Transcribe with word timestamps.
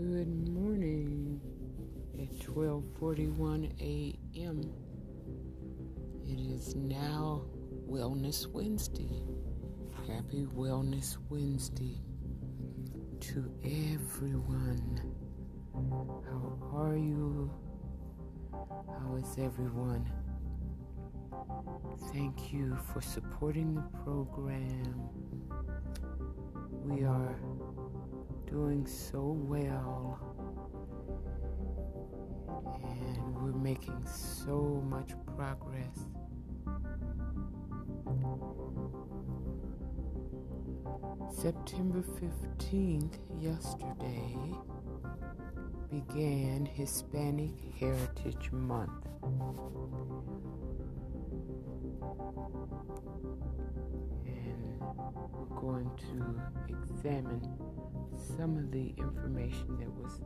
Good 0.00 0.48
morning 0.48 1.38
at 2.18 2.30
12:41 2.38 3.68
a.m. 3.82 4.72
It 6.26 6.40
is 6.40 6.74
now 6.74 7.42
Wellness 7.86 8.46
Wednesday. 8.46 9.22
Happy 10.08 10.46
Wellness 10.56 11.18
Wednesday 11.28 12.00
to 13.20 13.52
everyone. 13.62 15.02
How 15.74 16.78
are 16.78 16.96
you? 16.96 17.50
How 18.52 19.16
is 19.16 19.36
everyone? 19.38 20.10
Thank 22.10 22.54
you 22.54 22.74
for 22.90 23.02
supporting 23.02 23.74
the 23.74 23.84
program. 24.02 25.10
We 26.86 27.04
are 27.04 27.36
doing 28.50 28.84
so 28.86 29.36
well. 29.48 30.18
And 32.82 33.34
we're 33.36 33.52
making 33.52 34.04
so 34.06 34.82
much 34.88 35.12
progress. 35.36 36.06
September 41.32 42.02
15th, 42.20 43.18
yesterday, 43.40 44.36
began 45.88 46.66
Hispanic 46.66 47.52
Heritage 47.78 48.50
Month. 48.52 49.06
We're 54.96 55.60
going 55.60 55.90
to 55.98 56.74
examine 56.74 57.42
some 58.36 58.56
of 58.56 58.70
the 58.70 58.94
information 58.98 59.78
that 59.78 59.90
was 59.90 60.20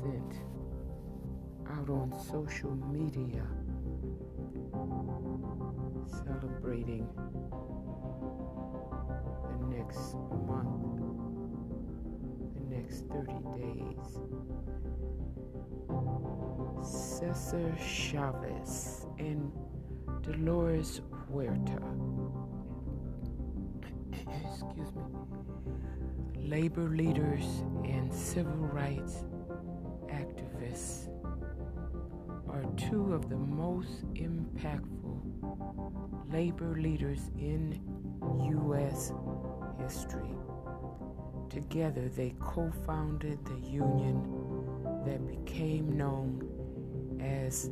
sent 0.00 0.40
out 1.68 1.88
on 1.90 2.12
social 2.30 2.74
media 2.92 3.46
celebrating 6.24 7.06
the 9.48 9.76
next 9.76 10.14
month, 10.46 11.00
the 12.54 12.76
next 12.76 13.04
30 13.10 13.32
days. 13.56 14.06
Cesar 16.82 17.74
Chavez 17.80 19.06
and 19.18 19.50
Dolores 20.22 21.00
Huerta. 21.28 21.80
Excuse 24.28 24.94
me 24.94 25.02
labor 26.46 26.90
leaders 26.90 27.44
and 27.84 28.12
civil 28.14 28.54
rights 28.54 29.24
activists 30.08 31.08
are 32.48 32.64
two 32.76 33.12
of 33.12 33.28
the 33.28 33.36
most 33.36 34.06
impactful 34.14 35.20
labor 36.32 36.76
leaders 36.80 37.30
in 37.36 37.80
U.S. 38.48 39.12
history. 39.82 40.30
Together, 41.50 42.08
they 42.08 42.32
co 42.38 42.70
founded 42.86 43.44
the 43.44 43.68
union 43.68 44.22
that 45.04 45.26
became 45.26 45.96
known 45.96 46.40
as 47.20 47.70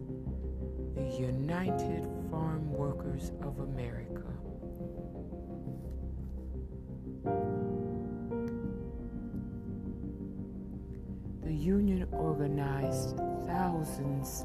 the 0.97 1.17
United 1.17 2.09
Farm 2.29 2.73
Workers 2.73 3.31
of 3.43 3.61
America. 3.61 4.25
Union 11.65 12.07
organized 12.13 13.17
thousands 13.47 14.45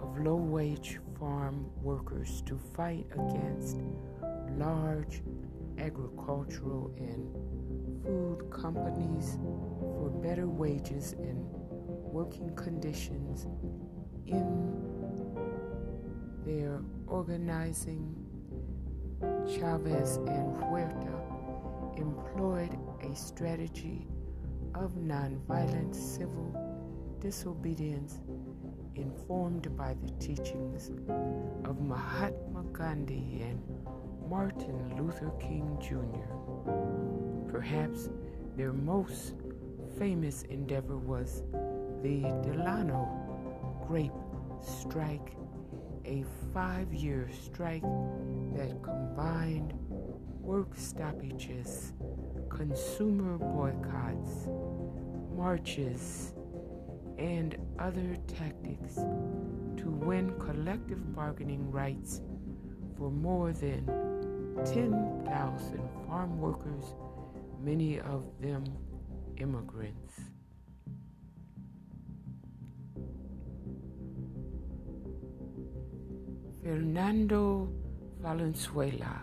of 0.00 0.18
low 0.20 0.36
wage 0.36 0.98
farm 1.18 1.66
workers 1.82 2.42
to 2.46 2.58
fight 2.74 3.06
against 3.12 3.76
large 4.56 5.20
agricultural 5.76 6.90
and 6.96 7.30
food 8.02 8.50
companies 8.50 9.38
for 9.80 10.08
better 10.22 10.48
wages 10.48 11.12
and 11.12 11.44
working 12.10 12.54
conditions 12.56 13.46
in 14.26 14.72
their 16.46 16.80
organizing 17.06 18.14
Chavez 19.46 20.16
and 20.16 20.56
Huerta 20.56 21.29
employed 22.00 22.76
a 23.02 23.14
strategy 23.14 24.06
of 24.74 24.92
nonviolent 24.94 25.94
civil 25.94 26.54
disobedience 27.20 28.20
informed 28.94 29.76
by 29.76 29.94
the 30.02 30.10
teachings 30.12 30.90
of 31.64 31.80
Mahatma 31.80 32.64
Gandhi 32.72 33.42
and 33.42 33.62
Martin 34.28 34.96
Luther 34.96 35.30
King 35.40 35.76
Jr. 35.80 37.50
Perhaps 37.50 38.08
their 38.56 38.72
most 38.72 39.34
famous 39.98 40.42
endeavor 40.44 40.96
was 40.96 41.42
the 42.02 42.22
Delano 42.42 43.08
Grape 43.86 44.12
Strike, 44.62 45.34
a 46.04 46.24
five 46.52 46.92
year 46.92 47.28
strike 47.44 47.82
that 48.54 48.82
combined 48.82 49.74
work 50.50 50.74
stoppages 50.76 51.92
consumer 52.48 53.38
boycotts, 53.38 54.48
marches, 55.36 56.34
and 57.18 57.56
other 57.78 58.16
tactics 58.26 58.96
to 59.76 59.84
win 60.04 60.34
collective 60.40 61.14
bargaining 61.14 61.70
rights 61.70 62.22
for 62.98 63.12
more 63.12 63.52
than 63.52 63.86
10,000 64.64 65.88
farm 66.08 66.40
workers, 66.40 66.84
many 67.62 68.00
of 68.00 68.24
them 68.40 68.64
immigrants. 69.36 70.14
Fernando 76.64 77.72
Valenzuela 78.20 79.22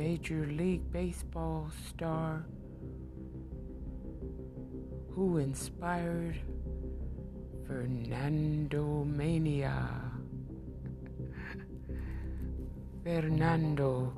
Major 0.00 0.46
League 0.46 0.90
Baseball 0.90 1.68
star 1.86 2.46
who 5.10 5.36
inspired 5.36 6.40
Fernando 7.66 9.04
Mania. 9.04 9.90
Fernando 13.04 14.10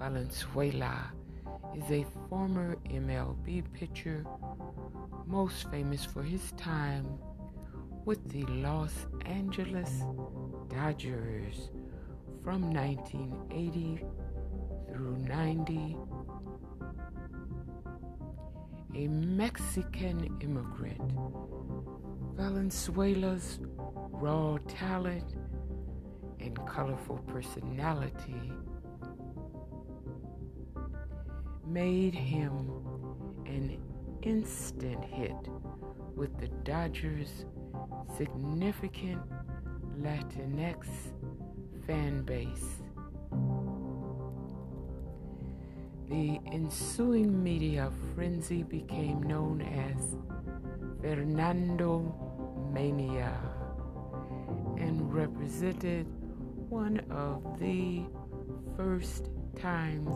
Valenzuela 0.00 1.12
is 1.76 1.88
a 1.92 2.04
former 2.28 2.76
MLB 2.90 3.62
pitcher, 3.72 4.26
most 5.24 5.70
famous 5.70 6.04
for 6.04 6.24
his 6.24 6.50
time 6.56 7.16
with 8.04 8.28
the 8.28 8.42
Los 8.54 9.06
Angeles 9.24 10.02
Dodgers 10.68 11.70
from 12.42 12.72
1980 12.74 14.02
through 14.98 15.16
90, 15.16 15.96
a 18.96 19.06
Mexican 19.06 20.36
immigrant, 20.40 21.00
Valenzuela's 22.34 23.60
raw 23.78 24.58
talent 24.66 25.36
and 26.40 26.58
colorful 26.66 27.18
personality 27.28 28.50
made 31.64 32.14
him 32.14 32.68
an 33.46 33.78
instant 34.22 35.04
hit 35.04 35.36
with 36.16 36.36
the 36.40 36.48
Dodgers' 36.64 37.44
significant 38.16 39.22
Latinx 40.00 40.88
fan 41.86 42.22
base. 42.22 42.82
The 46.08 46.40
ensuing 46.52 47.42
media 47.42 47.92
frenzy 48.14 48.62
became 48.62 49.22
known 49.22 49.60
as 49.60 50.16
Fernando 51.02 52.70
Mania 52.72 53.36
and 54.78 55.12
represented 55.12 56.06
one 56.70 57.00
of 57.10 57.60
the 57.60 58.04
first 58.74 59.28
times 59.60 60.08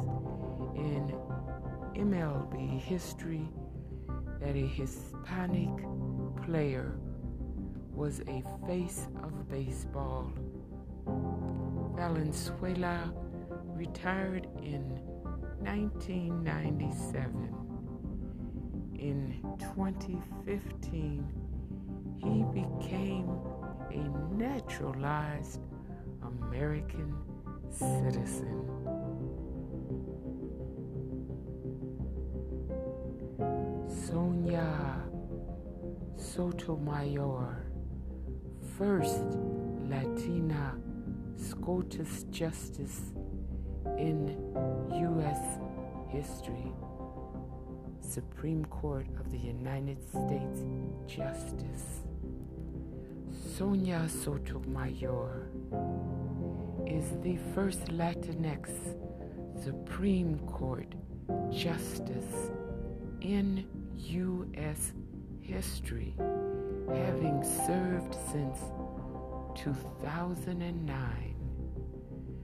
in 0.76 1.14
MLB 1.94 2.80
history 2.80 3.46
that 4.40 4.56
a 4.56 4.66
Hispanic 4.66 5.68
player 6.46 6.96
was 7.92 8.20
a 8.28 8.42
face 8.66 9.08
of 9.22 9.46
baseball. 9.50 10.32
Valenzuela 11.94 13.12
retired 13.76 14.48
in 14.62 15.11
1997. 15.64 17.54
in 19.02 19.34
2015, 19.58 21.26
he 22.18 22.44
became 22.54 23.28
a 23.90 24.34
naturalized 24.36 25.60
American 26.22 27.12
citizen. 27.68 28.62
Sonia 33.88 35.02
Sotomayor, 36.16 37.66
first 38.78 39.24
Latina 39.88 40.76
SCOTUS 41.36 42.24
justice 42.30 43.12
in 43.98 44.36
U.S. 44.92 45.58
history. 46.08 46.72
Supreme 48.00 48.64
Court 48.66 49.06
of 49.18 49.30
the 49.30 49.38
United 49.38 50.02
States 50.08 50.64
Justice. 51.06 52.02
Sonia 53.56 54.08
Sotomayor 54.08 55.48
is 56.86 57.16
the 57.22 57.38
first 57.54 57.86
Latinx 57.86 58.68
Supreme 59.62 60.38
Court 60.40 60.94
Justice 61.50 62.50
in 63.20 63.64
U.S. 63.96 64.92
history, 65.40 66.14
having 66.88 67.42
served 67.66 68.14
since 68.30 68.58
2009. 69.54 71.34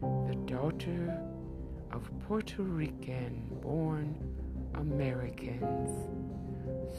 The 0.01 0.35
daughter 0.47 1.28
of 1.93 2.11
Puerto 2.27 2.63
Rican 2.63 3.47
born 3.63 4.17
Americans, 4.75 5.91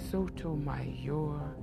Sotomayor 0.09 1.56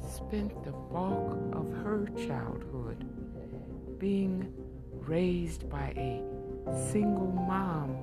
spent 0.00 0.64
the 0.64 0.72
bulk 0.72 1.38
of 1.52 1.70
her 1.84 2.08
childhood 2.26 3.04
being 3.98 4.52
raised 4.92 5.68
by 5.68 5.92
a 5.96 6.22
single 6.90 7.32
mom 7.32 8.02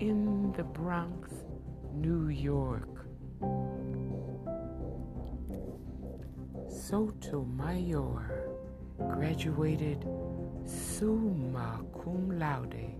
in 0.00 0.52
the 0.52 0.64
Bronx, 0.64 1.30
New 1.94 2.28
York. 2.28 2.88
Sotomayor 6.68 8.50
graduated 8.98 10.06
summa 10.64 11.84
cum 11.92 12.38
laude 12.38 12.94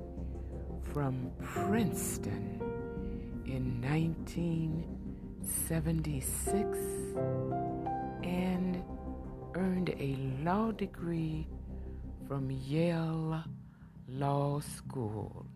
from 0.93 1.31
Princeton 1.43 2.61
in 3.47 3.81
1976 3.81 6.79
and 8.23 8.85
earned 9.55 9.95
a 9.99 10.19
law 10.43 10.71
degree 10.73 11.49
from 12.27 12.51
Yale 12.51 13.43
Law 14.09 14.61
School 14.61 15.47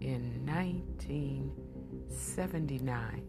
in 0.00 0.44
1979 0.44 3.24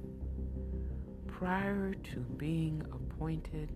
prior 1.28 1.94
to 1.94 2.20
being 2.38 2.82
appointed 2.92 3.72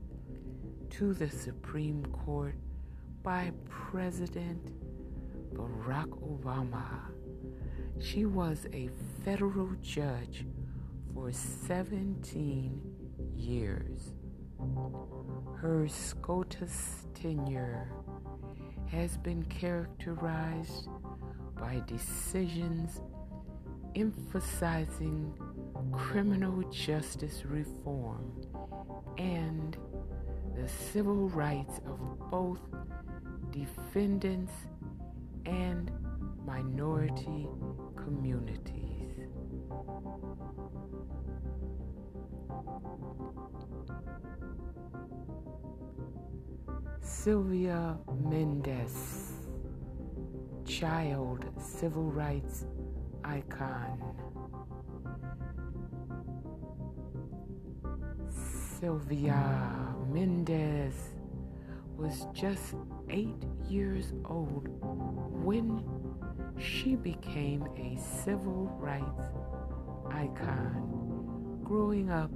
to 0.89 1.13
the 1.13 1.29
Supreme 1.29 2.03
Court 2.07 2.55
by 3.25 3.51
President 3.67 4.71
Barack 5.55 6.09
Obama. 6.21 6.85
She 7.99 8.25
was 8.25 8.67
a 8.71 8.91
federal 9.23 9.71
judge 9.81 10.45
for 11.11 11.31
17 11.31 12.79
years. 13.35 14.13
Her 15.55 15.87
SCOTUS 15.87 17.07
tenure 17.15 17.91
has 18.91 19.17
been 19.17 19.43
characterized 19.45 20.87
by 21.59 21.81
decisions 21.87 23.01
emphasizing 23.95 25.33
criminal 25.91 26.61
justice 26.69 27.43
reform 27.43 28.31
and 29.17 29.75
the 30.55 30.67
civil 30.67 31.27
rights 31.29 31.79
of 31.87 31.99
both 32.29 32.59
defendants 33.55 34.51
and 35.45 35.89
minority 36.45 37.47
communities. 37.95 39.13
Sylvia 46.99 47.97
Mendez, 48.19 49.31
child 50.65 51.45
civil 51.57 52.11
rights 52.11 52.65
icon. 53.23 54.01
Sylvia 58.79 59.95
Mendez 60.11 60.93
was 61.97 62.27
just 62.33 62.75
eight 63.15 63.45
years 63.69 64.11
old 64.25 64.67
when 65.41 65.81
she 66.59 66.95
became 66.95 67.65
a 67.77 67.97
civil 67.97 68.65
rights 68.77 69.23
icon 70.11 71.61
growing 71.63 72.09
up 72.09 72.29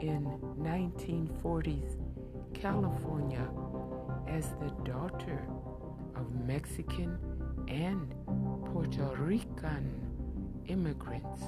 in 0.00 0.26
1940s 0.60 1.96
California 2.52 3.48
as 4.26 4.48
the 4.60 4.70
daughter 4.82 5.46
of 6.16 6.34
Mexican 6.44 7.16
and 7.68 8.12
Puerto 8.66 9.14
Rican 9.18 9.88
immigrants. 10.66 11.42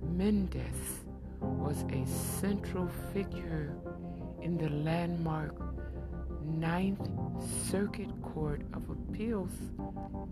Mendez 0.00 1.00
was 1.40 1.84
a 1.90 2.06
central 2.40 2.88
figure 3.12 3.74
in 4.40 4.56
the 4.56 4.68
landmark 4.68 5.71
Ninth 6.44 7.08
Circuit 7.70 8.10
Court 8.22 8.62
of 8.74 8.82
Appeals 8.90 9.52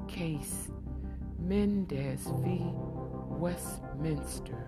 case 0.08 0.68
Mendez 1.38 2.20
v. 2.42 2.61
Westminster. 3.38 4.66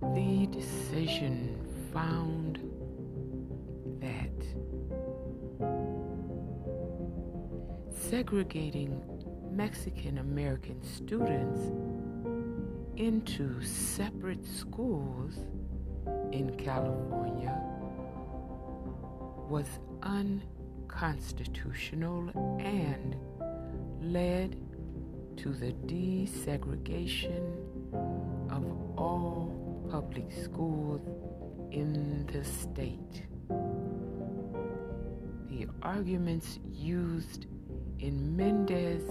The 0.00 0.46
decision 0.52 1.58
found 1.92 2.60
that 4.00 4.30
segregating 7.90 9.02
Mexican 9.50 10.18
American 10.18 10.82
students 10.82 11.60
into 12.96 13.60
separate 13.62 14.44
schools 14.46 15.34
in 16.32 16.54
California 16.56 17.67
was 19.48 19.66
unconstitutional 20.02 22.30
and 22.60 23.16
led 24.00 24.56
to 25.36 25.52
the 25.52 25.72
desegregation 25.86 27.44
of 28.50 28.64
all 28.98 29.86
public 29.90 30.32
schools 30.32 31.00
in 31.70 32.26
the 32.32 32.42
state. 32.44 33.26
The 35.48 35.66
arguments 35.82 36.58
used 36.70 37.46
in 37.98 38.36
Mendez 38.36 39.02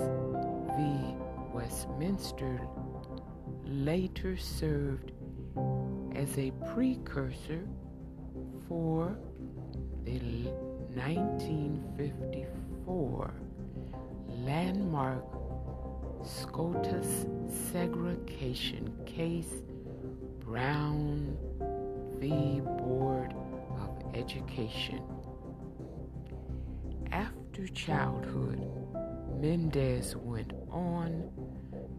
v. 0.77 1.15
Westminster 1.53 2.59
later 3.65 4.37
served 4.37 5.11
as 6.15 6.37
a 6.37 6.51
precursor 6.73 7.67
for 8.67 9.17
the 10.07 10.47
1954 10.95 13.33
landmark 14.45 15.25
SCOTUS 16.23 17.25
segregation 17.73 18.93
case 19.05 19.63
Brown 20.39 21.35
v. 22.19 22.61
Board 22.61 23.33
of 23.81 23.89
Education. 24.15 25.03
After 27.11 27.67
childhood, 27.67 28.65
Mendez 29.41 30.15
went 30.15 30.53
on 30.71 31.29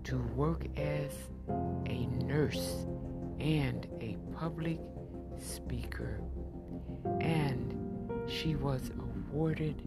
to 0.04 0.16
work 0.34 0.64
as 0.78 1.12
a 1.86 2.06
nurse 2.24 2.86
and 3.38 3.86
a 4.00 4.16
public 4.34 4.80
speaker, 5.36 6.22
and 7.20 7.77
she 8.28 8.54
was 8.56 8.90
awarded 8.98 9.82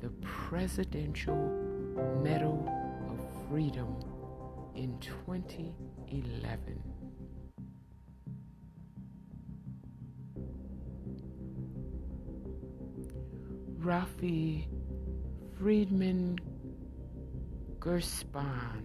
the 0.00 0.08
Presidential 0.22 1.36
Medal 2.22 2.66
of 3.10 3.48
Freedom 3.48 3.94
in 4.74 4.98
2011. 5.00 6.82
Raffi 13.82 14.66
Freedman 15.58 16.38
Gurspan, 17.78 18.82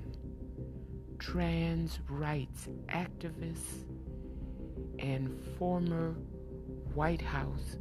trans 1.20 2.00
rights 2.10 2.68
activist 2.90 3.86
and 5.00 5.30
former 5.58 6.16
White 6.94 7.22
House 7.22 7.78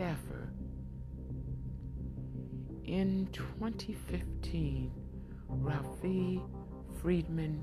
staffer. 0.00 0.48
In 2.86 3.28
2015, 3.32 4.90
Raffi 5.62 6.40
Freedman 7.02 7.62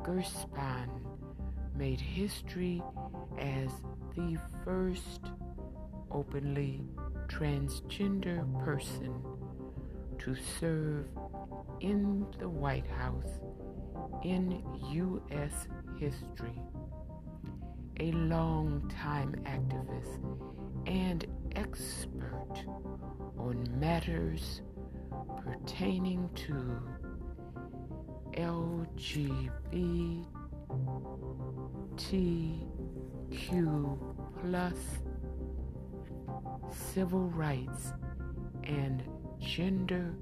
Gurspan 0.00 0.90
made 1.74 1.98
history 1.98 2.82
as 3.38 3.70
the 4.14 4.36
first 4.66 5.20
openly 6.10 6.82
transgender 7.28 8.44
person 8.62 9.14
to 10.18 10.36
serve 10.60 11.06
in 11.80 12.26
the 12.38 12.50
White 12.50 12.86
House 12.86 13.40
in 14.22 14.62
U.S. 14.90 15.68
history. 15.98 16.60
A 17.98 18.12
long-time 18.12 19.34
activist 19.46 20.18
and 20.86 21.26
expert 21.56 22.64
on 23.38 23.66
matters 23.78 24.62
pertaining 25.44 26.28
to 26.34 26.80
LGBTQ 28.34 30.24
plus 34.40 34.76
civil 36.70 37.28
rights 37.30 37.92
and 38.64 39.02
gender 39.38 40.14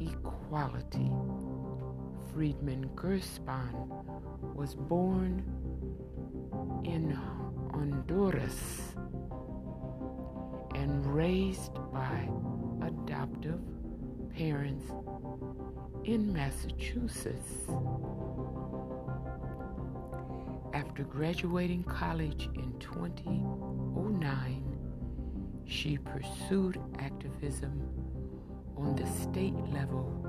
equality. 0.00 1.10
Freedman 2.32 2.88
Gurspan 2.94 3.88
was 4.54 4.74
born 4.74 5.42
in 6.84 7.10
Honduras 7.72 8.89
and 10.80 11.04
raised 11.14 11.74
by 11.92 12.26
adoptive 12.82 13.60
parents 14.34 14.90
in 16.04 16.32
Massachusetts. 16.32 17.52
After 20.72 21.02
graduating 21.02 21.84
college 21.84 22.48
in 22.54 22.72
2009, 22.78 24.78
she 25.66 25.98
pursued 25.98 26.80
activism 26.98 27.86
on 28.78 28.96
the 28.96 29.06
state 29.06 29.58
level 29.74 30.26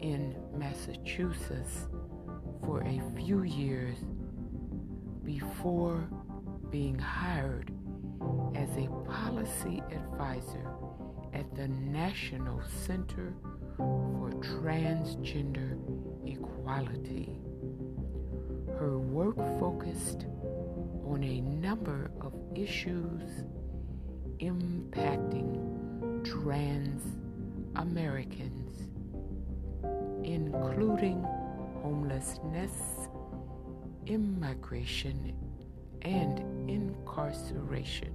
in 0.00 0.36
Massachusetts 0.54 1.88
for 2.66 2.82
a 2.82 3.00
few 3.16 3.44
years 3.44 3.96
before 5.24 6.06
being 6.68 6.98
hired 6.98 7.72
as 8.54 8.68
a 8.76 8.88
policy 9.08 9.82
advisor 9.90 10.66
at 11.32 11.54
the 11.54 11.68
National 11.68 12.60
Center 12.84 13.32
for 13.76 14.30
Transgender 14.40 15.78
Equality. 16.26 17.38
Her 18.78 18.98
work 18.98 19.36
focused 19.58 20.26
on 21.04 21.22
a 21.22 21.40
number 21.40 22.10
of 22.20 22.32
issues 22.54 23.44
impacting 24.40 25.58
trans 26.24 27.02
Americans, 27.76 28.88
including 30.24 31.22
homelessness, 31.82 33.08
immigration, 34.06 35.34
and 36.02 36.38
incarceration. 36.70 38.12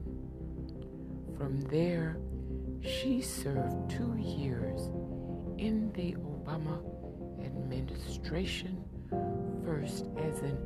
From 1.38 1.62
there, 1.62 2.18
she 2.82 3.22
served 3.22 3.90
two 3.90 4.16
years 4.18 4.90
in 5.58 5.92
the 5.94 6.14
Obama 6.14 6.80
administration, 7.44 8.84
first 9.66 10.06
as 10.18 10.40
an 10.40 10.58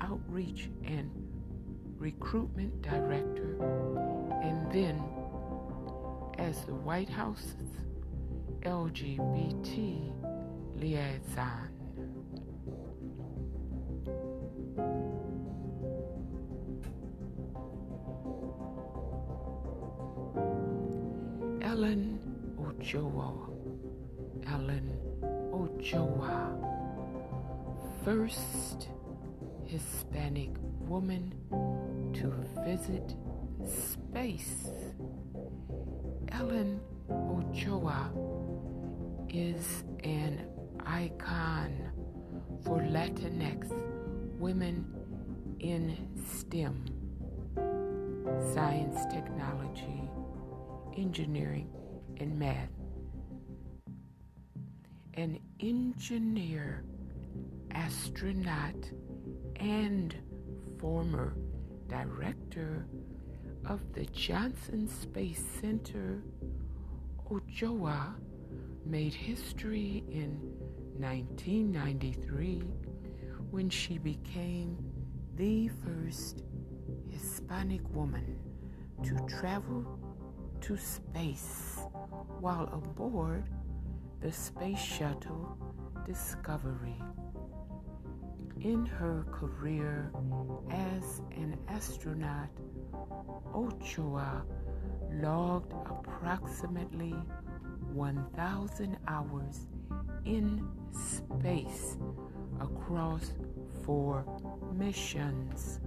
outreach 0.00 0.70
and 0.84 1.10
recruitment 1.98 2.82
director, 2.82 3.56
and 4.42 4.70
then 4.72 5.02
as 6.38 6.64
the 6.64 6.74
White 6.74 7.08
House's 7.08 7.78
LGBT 8.62 10.12
liaison. 10.76 11.73
First 28.04 28.88
Hispanic 29.64 30.50
woman 30.80 31.32
to 32.12 32.30
visit 32.62 33.14
space. 33.64 34.68
Ellen 36.32 36.80
Ochoa 37.10 38.12
is 39.28 39.84
an 40.04 40.46
icon 40.84 41.90
for 42.62 42.78
Latinx 42.80 43.72
women 44.38 44.84
in 45.60 45.96
STEM, 46.36 46.84
science, 48.52 49.00
technology, 49.10 50.02
engineering, 50.96 51.70
and 52.18 52.38
math 52.38 52.68
an 55.16 55.38
engineer, 55.60 56.84
astronaut, 57.74 58.90
and 59.56 60.14
former 60.78 61.34
director 61.88 62.86
of 63.66 63.80
the 63.92 64.04
Johnson 64.06 64.88
Space 64.88 65.44
Center, 65.60 66.22
Ochoa 67.30 68.14
made 68.84 69.14
history 69.14 70.04
in 70.10 70.38
1993 70.98 72.62
when 73.50 73.70
she 73.70 73.98
became 73.98 74.76
the 75.36 75.68
first 75.68 76.42
Hispanic 77.10 77.82
woman 77.94 78.38
to 79.02 79.16
travel 79.28 79.98
to 80.60 80.76
space 80.76 81.78
while 82.40 82.68
aboard 82.72 83.44
the 84.20 84.32
Space 84.32 84.78
Shuttle 84.78 85.56
Discovery. 86.06 87.02
In 88.64 88.86
her 88.86 89.26
career 89.30 90.10
as 90.70 91.20
an 91.32 91.58
astronaut, 91.68 92.48
Ochoa 93.54 94.42
logged 95.20 95.74
approximately 95.84 97.14
1,000 97.92 98.96
hours 99.06 99.68
in 100.24 100.66
space 100.92 101.98
across 102.58 103.34
four 103.84 104.24
missions. 104.72 105.80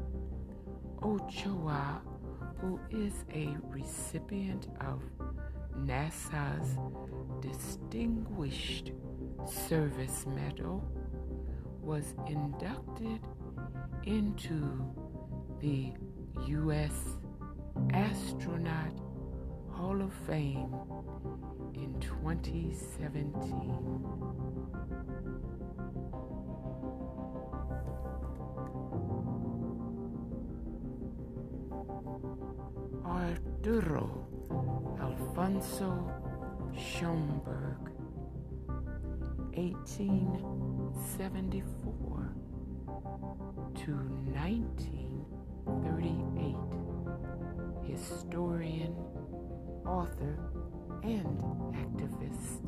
Ochoa, 1.01 1.99
who 2.59 2.79
is 2.91 3.25
a 3.33 3.57
recipient 3.63 4.67
of 4.81 5.01
NASA's 5.79 6.77
Distinguished 7.41 8.91
Service 9.47 10.27
Medal, 10.27 10.83
was 11.87 12.13
inducted 12.27 13.21
into 14.03 14.83
the 15.61 15.93
U.S. 16.45 16.91
Astronaut 17.93 18.91
Hall 19.71 20.01
of 20.01 20.11
Fame 20.27 20.75
in 21.75 21.97
2017. 22.01 24.03
Arturo 33.05 34.27
Alfonso 34.99 36.11
Schomburg, 36.75 37.93
18 39.53 40.66
1874 40.97 42.33
to 43.75 43.91
1938, 44.33 46.55
historian, 47.87 48.95
author, 49.85 50.39
and 51.03 51.37
activist. 51.75 52.63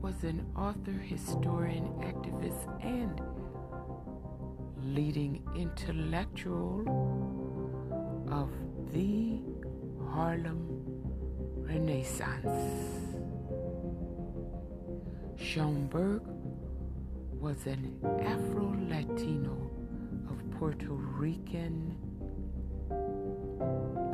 Was 0.00 0.22
an 0.22 0.46
author, 0.56 0.92
historian, 0.92 1.86
activist, 2.02 2.68
and 2.84 3.20
leading 4.94 5.42
intellectual 5.56 6.84
of 8.30 8.48
the 8.92 9.40
Harlem 10.12 10.68
Renaissance. 11.56 13.11
Schomburg 15.42 16.22
was 17.40 17.66
an 17.66 17.98
Afro 18.24 18.74
Latino 18.88 19.70
of 20.30 20.38
Puerto 20.52 20.92
Rican, 20.92 21.96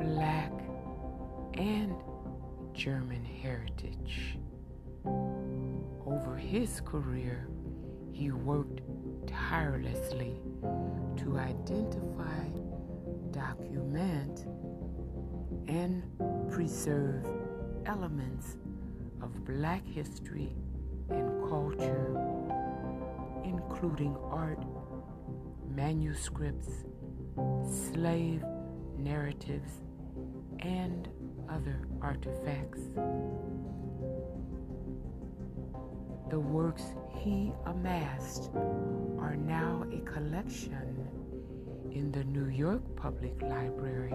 Black, 0.01 0.51
and 1.55 1.95
German 2.73 3.23
heritage. 3.25 4.39
Over 5.05 6.35
his 6.35 6.81
career, 6.81 7.47
he 8.11 8.31
worked 8.33 8.81
tirelessly 9.27 10.41
to 11.19 11.37
identify, 11.37 12.49
document, 13.31 14.47
and 15.69 16.03
preserve 16.51 17.27
elements 17.85 18.57
of 19.21 19.45
Black 19.45 19.87
history 19.87 20.57
and 21.11 21.49
culture, 21.49 22.15
including 23.45 24.17
art, 24.31 24.63
manuscripts, 25.75 26.85
slave 27.93 28.45
narratives, 28.97 29.81
and 30.61 31.09
other 31.49 31.87
artifacts. 32.03 32.81
The 36.31 36.39
works 36.39 36.83
he 37.19 37.53
amassed 37.67 38.51
are 39.19 39.37
now 39.37 39.85
a 39.93 40.01
collection 40.01 41.09
in 41.91 42.13
the 42.13 42.25
New 42.25 42.49
York 42.49 42.83
Public 42.97 43.41
Library 43.41 44.13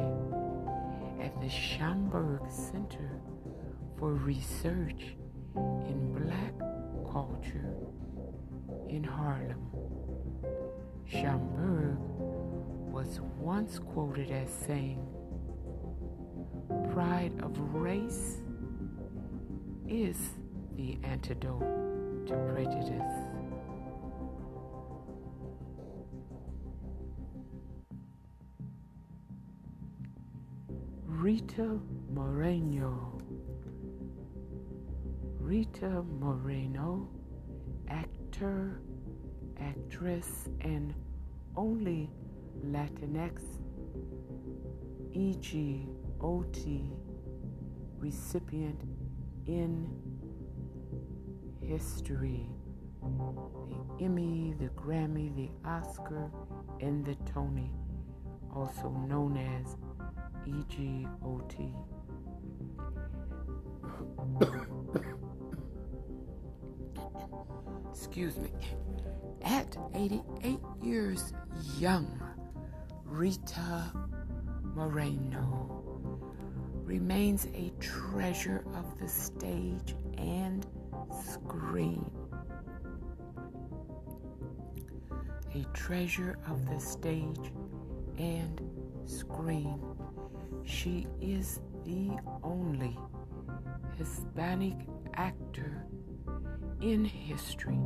at 1.22 1.40
the 1.42 1.48
Schomburg 1.48 2.52
Center 2.52 3.20
for 3.98 4.14
Research 4.14 5.16
in 5.56 6.14
Black 6.14 6.73
culture 7.14 7.76
in 8.90 9.04
Harlem. 9.04 9.70
Schomburg 11.08 12.00
was 12.92 13.20
once 13.38 13.78
quoted 13.78 14.32
as 14.32 14.50
saying, 14.50 15.06
Pride 16.92 17.34
of 17.44 17.56
race 17.74 18.42
is 19.88 20.18
the 20.76 20.98
antidote 21.04 21.62
to 22.28 22.34
prejudice. 22.52 23.14
Rita 31.06 31.80
Moreno 32.12 33.13
Rita 35.54 36.04
Moreno, 36.20 37.08
actor, 37.88 38.82
actress, 39.60 40.50
and 40.62 40.96
only 41.56 42.10
Latinx 42.66 43.40
EGOT 45.14 46.90
recipient 48.00 48.82
in 49.46 49.92
history. 51.62 52.50
The 53.04 54.06
Emmy, 54.06 54.56
the 54.58 54.70
Grammy, 54.70 55.36
the 55.36 55.52
Oscar, 55.70 56.32
and 56.82 57.06
the 57.06 57.14
Tony, 57.32 57.70
also 58.56 58.90
known 58.90 59.38
as 59.38 59.78
EGOT. 60.48 61.74
Excuse 67.92 68.38
me, 68.38 68.52
at 69.44 69.78
88 69.94 70.58
years 70.82 71.34
young, 71.78 72.22
Rita 73.06 73.92
Moreno 74.76 75.84
remains 76.84 77.48
a 77.54 77.72
treasure 77.80 78.64
of 78.76 79.00
the 79.00 79.08
stage 79.08 79.96
and 80.18 80.66
screen. 81.26 82.10
A 85.56 85.64
treasure 85.74 86.38
of 86.48 86.68
the 86.68 86.80
stage 86.80 87.52
and 88.18 88.62
screen. 89.06 89.80
She 90.64 91.08
is 91.22 91.60
the 91.86 92.18
only 92.44 92.98
Hispanic 93.98 94.88
actor 95.14 95.86
in 96.84 97.06
history 97.06 97.80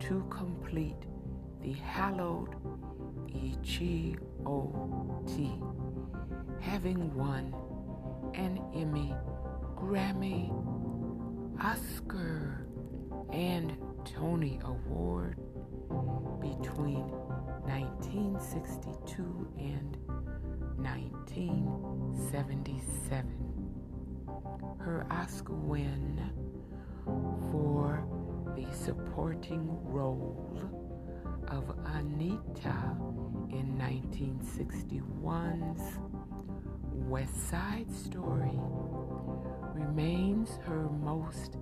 to 0.00 0.24
complete 0.30 1.04
the 1.60 1.74
hallowed 1.74 2.56
EGOT, 3.28 4.16
having 6.58 7.14
won 7.14 7.54
an 8.34 8.58
Emmy, 8.74 9.14
Grammy, 9.76 10.50
Oscar, 11.62 12.66
and 13.34 13.76
Tony 14.06 14.58
Award 14.64 15.36
between 16.40 17.04
1962 17.68 19.46
and 19.58 19.98
1977. 20.78 23.26
Her 24.78 25.06
Oscar 25.10 25.52
win 25.52 26.18
for 27.50 28.04
the 28.56 28.66
supporting 28.72 29.68
role 29.84 30.58
of 31.48 31.64
Anita 31.94 32.96
in 33.50 33.78
1961's 33.78 35.98
West 37.08 37.48
Side 37.48 37.90
Story 37.94 38.58
remains 39.74 40.58
her 40.66 40.88
most 41.02 41.56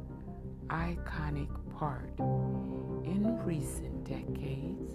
iconic 0.68 1.48
part. 1.76 2.10
In 2.18 3.38
recent 3.44 4.04
decades, 4.04 4.92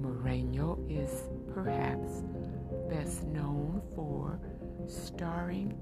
Moreno 0.00 0.78
is 0.88 1.10
perhaps 1.52 2.22
best 2.88 3.24
known 3.24 3.82
for 3.94 4.40
starring 4.86 5.76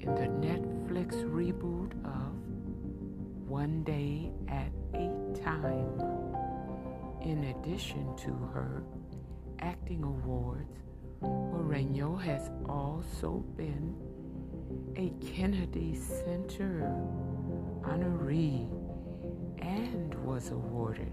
in 0.00 0.14
the 0.14 0.28
Netflix 0.46 1.22
reboot 1.24 1.92
of 2.04 2.32
one 3.50 3.82
day 3.82 4.30
at 4.46 4.70
a 4.94 5.08
time. 5.42 6.00
In 7.20 7.52
addition 7.52 8.16
to 8.18 8.30
her 8.54 8.84
acting 9.58 10.04
awards, 10.04 10.78
Moreno 11.20 12.14
has 12.14 12.48
also 12.68 13.44
been 13.56 13.96
a 14.96 15.12
Kennedy 15.34 15.96
Center 15.96 16.94
honoree 17.82 18.70
and 19.58 20.14
was 20.24 20.50
awarded 20.52 21.10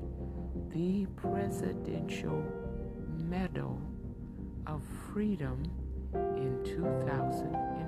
the 0.69 1.07
Presidential 1.15 2.45
Medal 3.17 3.81
of 4.67 4.83
Freedom 5.11 5.63
in 6.13 6.61
2004. 6.63 7.86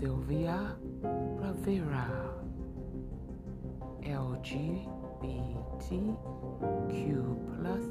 Sylvia 0.00 0.76
Rivera, 1.02 2.08
LGBTQ 4.02 4.88
plus 7.60 7.84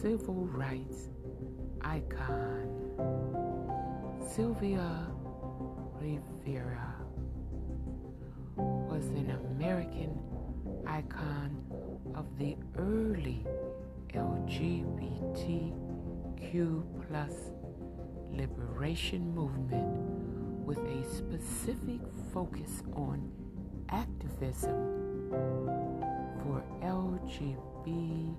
civil 0.00 0.46
rights 0.46 1.10
icon. 1.82 2.64
Sylvia 4.26 5.06
Rivera 6.00 6.94
was 8.56 9.04
an 9.08 9.36
American 9.52 10.18
icon 10.86 11.62
of 12.14 12.24
the 12.38 12.56
early 12.78 13.44
LGBTQ 14.14 15.74
plus 17.06 17.34
liberation 18.32 19.34
movement 19.34 20.19
with 20.70 20.78
a 20.86 21.04
specific 21.04 22.00
focus 22.32 22.84
on 22.94 23.28
activism 23.88 25.28
for 26.44 26.62
LGBTQ 26.80 28.36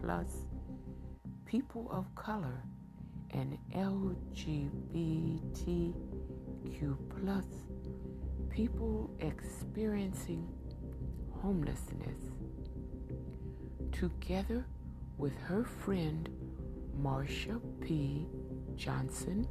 plus 0.00 0.46
people 1.44 1.90
of 1.90 2.06
color 2.14 2.62
and 3.32 3.58
LGBTQ 3.74 4.62
plus 7.20 7.46
people 8.48 9.10
experiencing 9.18 10.46
homelessness 11.40 12.30
together 13.90 14.64
with 15.18 15.36
her 15.48 15.64
friend 15.64 16.28
Marsha 17.02 17.60
P. 17.80 18.28
Johnson. 18.76 19.48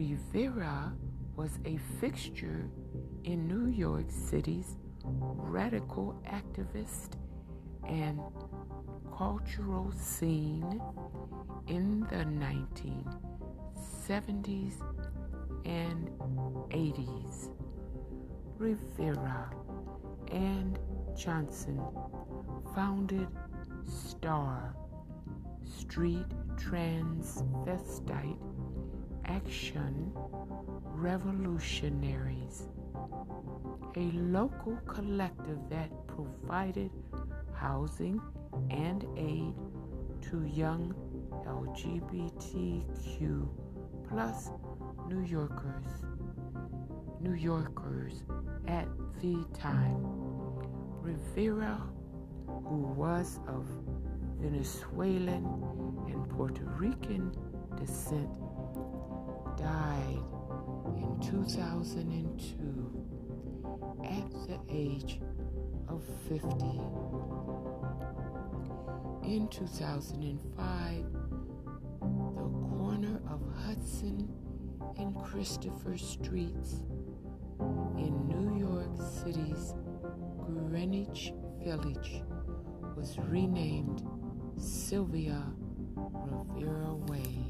Rivera 0.00 0.96
was 1.36 1.58
a 1.66 1.76
fixture 2.00 2.70
in 3.24 3.46
New 3.46 3.66
York 3.66 4.06
City's 4.08 4.78
radical 5.04 6.18
activist 6.26 7.18
and 7.86 8.18
cultural 9.14 9.92
scene 9.92 10.80
in 11.66 12.00
the 12.08 12.24
1970s 14.08 14.80
and 15.66 16.08
80s. 16.70 17.50
Rivera 18.56 19.50
and 20.32 20.78
Johnson 21.14 21.78
founded 22.74 23.28
STAR, 23.84 24.74
Street 25.66 26.24
Transvestite 26.56 28.38
Action 29.30 30.12
Revolutionaries, 30.84 32.68
a 33.96 34.10
local 34.12 34.76
collective 34.86 35.58
that 35.70 35.90
provided 36.08 36.90
housing 37.54 38.20
and 38.70 39.06
aid 39.16 39.54
to 40.30 40.44
young 40.44 40.94
LGBTQ 41.46 43.48
plus 44.08 44.50
New 45.08 45.24
Yorkers, 45.24 45.86
New 47.20 47.34
Yorkers 47.34 48.24
at 48.66 48.88
the 49.22 49.44
time. 49.54 50.04
Rivera, 51.02 51.80
who 52.46 52.78
was 52.96 53.38
of 53.46 53.66
Venezuelan 54.40 55.44
and 56.08 56.28
Puerto 56.30 56.64
Rican 56.78 57.32
descent, 57.76 58.28
died 59.60 60.22
in 60.96 61.20
2002 61.20 62.90
at 64.04 64.30
the 64.48 64.58
age 64.68 65.20
of 65.88 66.02
50. 66.28 66.46
In 69.28 69.48
2005, 69.48 71.04
the 72.00 72.50
corner 72.78 73.20
of 73.28 73.40
Hudson 73.64 74.28
and 74.98 75.14
Christopher 75.22 75.96
Streets 75.96 76.82
in 77.96 78.26
New 78.26 78.58
York 78.58 78.88
City's 79.22 79.74
Greenwich 80.46 81.32
Village 81.62 82.22
was 82.96 83.18
renamed 83.28 84.02
Sylvia 84.56 85.44
Rivera 85.94 86.94
Way. 86.94 87.49